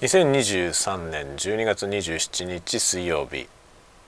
[0.00, 3.46] 2023年12月27日水曜日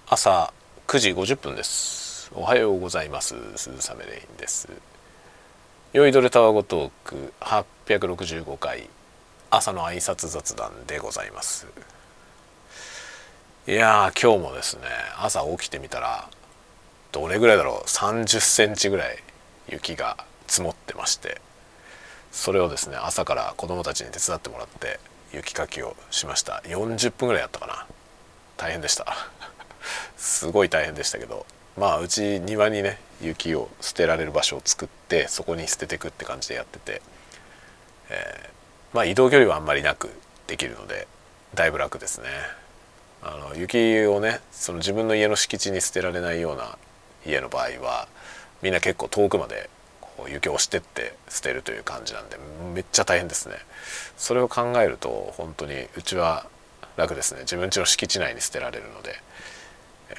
[0.09, 0.51] 朝
[0.87, 2.33] 9時50分です。
[2.35, 3.35] おはようございます。
[3.57, 4.71] 鈴雨レインです。
[5.93, 8.89] 酔いどれタワゴトーク865回
[9.51, 11.67] 朝の挨拶雑談でございます。
[13.69, 14.85] いや今日もですね
[15.19, 16.27] 朝起きてみたら
[17.13, 19.19] どれぐらいだろう？30センチぐらい
[19.69, 20.17] 雪が
[20.47, 21.39] 積もってまして
[22.31, 24.99] それをですね朝から子供たちに手伝ってもらって
[25.33, 26.63] 雪かきをしました。
[26.67, 27.87] 40分ぐらいやったかな。
[28.57, 29.07] 大変でした。
[30.17, 31.47] すごい大変でしたけど。
[31.77, 37.03] まあうち庭にね雪を捨てられる場所を作ってそこに捨ててくって感じでやってて、
[38.11, 40.11] えー、まあ移動距離はあんまりなく
[40.47, 41.09] できるので
[41.55, 42.29] だいぶ楽ですね。
[43.23, 46.77] あの雪をねその自分の家の敷地に捨てられないような
[47.25, 48.09] 家の場合は
[48.63, 49.71] みんな結構遠くまで
[50.29, 52.39] 雪を押してって捨てるという感じなんで
[52.75, 53.57] めっちゃ大変ですね。
[54.17, 56.47] それを考えると本当にうちは
[56.97, 57.41] 楽ですね。
[57.41, 59.21] 自分家の敷地内に捨てられるので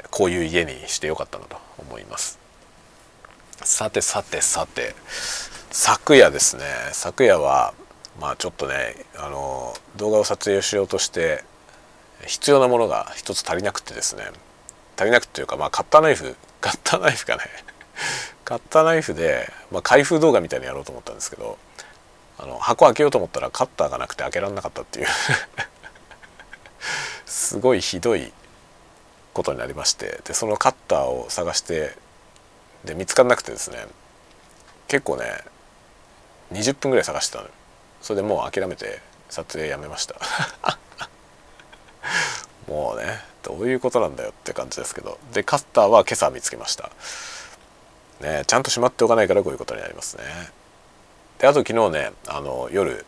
[0.10, 2.40] こういう家にしてよかったなと思います。
[3.64, 4.96] さてさてさて
[5.72, 6.64] 昨夜ですね。
[6.92, 7.74] 昨夜は
[8.20, 11.44] まあちょっとねあの動画を撮影しようとして
[12.26, 14.24] 必要なものが一つ足りなくてですね。
[14.98, 17.44] 足りなくていうかまあカッターナイフカッターナイフかね
[18.54, 21.58] カッターナイフで、まあ、開封動画みたいにやろうと思ったんですけど
[22.38, 25.08] あの箱開けようと思ったらカッターがなくて開けられなかったっていう。
[27.26, 28.32] すごいひどい
[29.34, 30.22] ことになりまして。
[30.26, 31.98] でそのカッターを探して
[32.84, 33.88] で見つからなくてですね。
[34.88, 35.44] 結構ね
[36.52, 37.50] 20分ぐらい探してたの
[38.04, 40.16] それでもう諦めて撮影やめました。
[42.70, 45.18] もうねどういうことなんだよって感じですけど。
[45.34, 46.92] でカッターは今朝見つけました。
[48.22, 50.24] ねちゃんとしまっておかないからこういうことになりますね。
[51.40, 53.06] であと昨日ねあの夜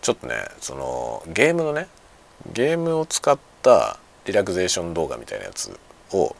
[0.00, 1.88] ちょっとねそのゲームのね
[2.52, 5.78] ゲームを使ったリラクゼーション動画みたいなやつ
[6.12, 6.34] を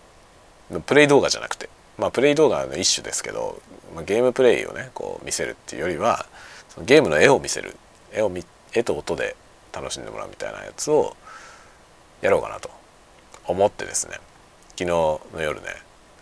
[0.86, 3.60] プレイ動画じゃなくてまあプレイ動画の一種ですけど、
[3.94, 6.26] ま、ゲームプレイをねこう見せるっていうよりは
[6.68, 7.76] そのゲームの絵を見せる。
[8.12, 9.36] 絵を見絵と音で
[9.72, 11.16] 楽しんでもらうみたいなやつを
[12.20, 12.70] やろうかなと
[13.46, 14.16] 思ってですね。
[14.70, 15.68] 昨日の夜ね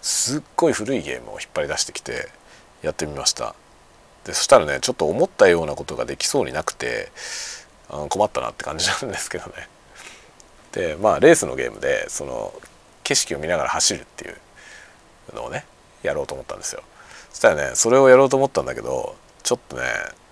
[0.02, 2.28] すっごい古いゲームを引っ張り出してきて
[2.82, 3.54] やってみました。
[4.24, 7.10] でそしたらねちょっと思ったようなことができそうになくて
[7.88, 9.68] あ困ったなって感じなんですけどね。
[10.72, 12.52] でまあレースのゲームでその
[13.02, 14.36] 景色を見ながら走るっていう
[15.34, 15.64] のをね
[16.02, 16.82] やろうと思ったんですよ。
[17.30, 19.82] そしたらねそれをやろうと思ったんだけどちょっとね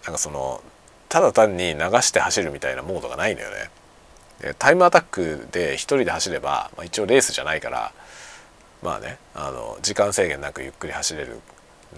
[0.04, 0.62] なんかその
[1.08, 3.70] ただ単に流して走るみたいなモードがないのよね。
[4.40, 7.92] でタイムアタックで1人で走れば、まあ、一応レースじゃないから
[8.82, 11.40] まあねあの時間制限なくゆっくり走れる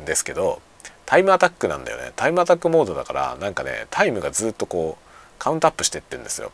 [0.00, 0.62] んですけど
[1.06, 2.12] タイムアタックなんだよね。
[2.14, 5.04] タイムアタックモードだからなんかねタイムがずっとこう
[5.40, 6.52] カウントアップしてってんですよ。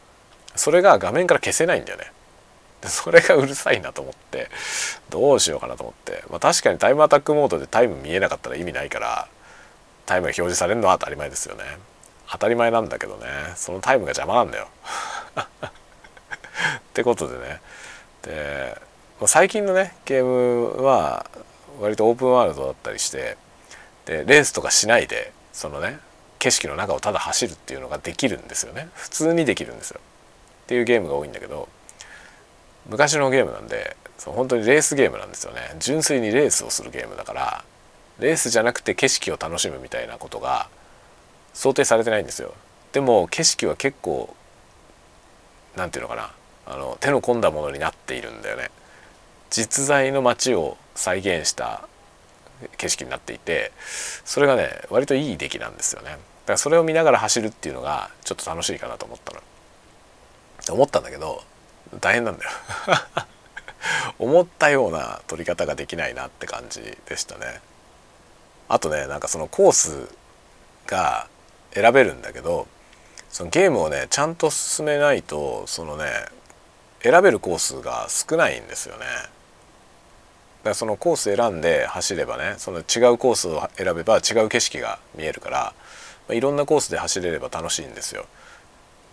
[0.55, 2.11] それが画面から消せないんだよね。
[2.85, 4.49] それがうるさいなと思って
[5.11, 9.29] どうしようかなと思って、まあ、確かにタイムアタックモードでタイム見えなかったら意味ないから
[10.07, 11.65] タイムが表示されるのは当たり前ですよね。
[12.31, 13.27] 当たり前なんだけどね。
[13.57, 14.69] そのタイムが邪魔なんだよ。
[15.37, 17.61] ってことでね。
[18.23, 18.81] で
[19.25, 21.25] 最近のねゲームは
[21.81, 23.39] 割とオープンワールドだったりして
[24.05, 25.99] でレースとかしないでそのね
[26.39, 28.89] 景色の中をただ走るっていうのができるんですよね。
[28.93, 30.01] 普通にできるんですよ。
[30.65, 31.69] っていうゲームが多いんだけど
[32.89, 35.61] 昔のゲームなんでそう本当にレースゲームなんですよね。
[35.79, 37.65] 純粋にレースをするゲームだから
[38.19, 40.69] レースじゃなくて景色を楽しむみたいなことが
[41.55, 42.53] 想定されてないんですよ。
[42.93, 44.35] でも景色は結構
[45.75, 46.33] 何て言うのかな
[46.67, 48.71] あの手の込んだものになっているんだよね。
[49.57, 51.89] 実在の街を再現した
[52.77, 53.73] 景色になっていて
[54.27, 56.11] それがね割といい出来なんですよね。
[56.11, 56.21] だか
[56.53, 59.41] らそれを見ながら走るっていうのがちょっと楽しいかなと思ったの。
[60.75, 61.43] 思ったんだけど
[62.03, 62.51] 大変なんだよ。
[64.21, 67.63] 思ったような撮り方ができないなって感じでしたね。
[68.69, 70.15] あとねなんかそのコース
[70.87, 71.29] が
[71.73, 72.67] 選べるんだけど
[73.31, 76.11] そのゲームをねちゃんと進めないとそのね
[77.01, 79.07] 選べるコースが少ないんですよね。
[80.71, 85.75] らそのコース選んで走ればねその違うコースを選べば違う景色が見えるから、
[86.29, 88.27] まあ、いろんなコースで走れれば楽しいんですよ。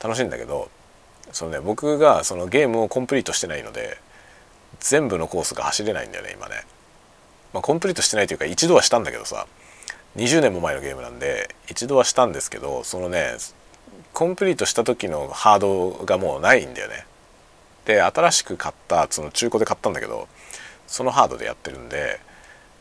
[0.02, 0.70] 楽しいんだけど
[1.32, 3.98] そのね僕がそのゲームをコンプリートしてないので
[4.80, 6.66] 全部のコースが走れないんだよね今ね、
[7.54, 9.48] まあ、コンプリートしてないというか一度はしたんだけどさ
[10.18, 13.38] 20年も前のゲームなんで一度はしたんですけどそのね
[14.14, 17.06] コンプリートした時のハードがもうないんだよね。
[17.86, 20.28] で新しく買ったその中古で買ったんだけど
[20.88, 22.20] そのハードでやってるんで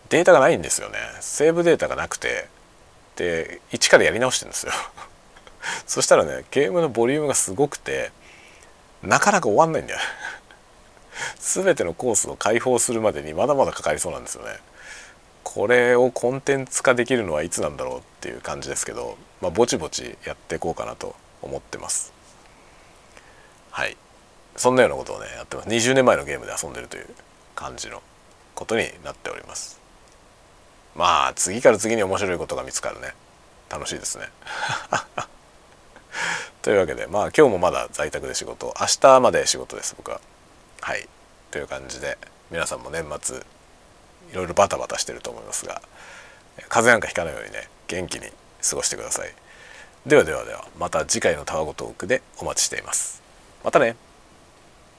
[0.09, 0.99] データがないんですよね。
[1.21, 2.49] セーブデータがなくて
[3.17, 4.73] で一からやり直してるんですよ。
[5.87, 8.13] そしたらねゲームのボリュームがすごくて
[9.03, 10.01] なかなか終わんないんだよ
[11.39, 14.59] 全てのコースを開放するまでにまだまだかかりそうなんですよね。
[15.45, 22.13] これをコンテンツ化できるのはいつなんだろうっていう感じですけど、まあ、ぼちぼちやっていこうかなと思ってます。
[23.71, 23.97] はい。
[24.57, 25.69] そんなようなことをねやってます。
[25.69, 27.07] 20年前のゲームで遊んでるという。
[27.55, 28.03] 感じの
[28.55, 29.81] ことになっております。
[30.95, 33.15] まあ次から次に面白いことが見つかるね。
[33.71, 34.29] 楽しいですね。
[36.63, 38.75] というわけでまあ今日もまだ在宅で仕事。
[38.79, 40.21] 明日まで仕事です僕は。
[40.81, 41.09] はい。
[41.51, 42.19] という感じで
[42.51, 45.83] 皆さんも年末いろいろバタバタしてると思いますが
[46.69, 48.27] 風邪なんかひかないようにね元気に
[48.69, 49.35] 過ごしてください。
[50.07, 53.23] ではではではまた次回のタワゴトークでお待ちしています。
[53.65, 53.97] またね。